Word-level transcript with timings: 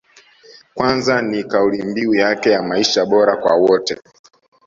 Kwanza 0.75 1.21
ni 1.21 1.43
kaulimbiu 1.43 2.15
yake 2.15 2.49
ya 2.49 2.61
maisha 2.61 3.05
bora 3.05 3.37
kwa 3.37 3.55
wote 3.55 3.97